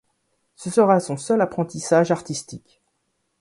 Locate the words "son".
0.99-1.15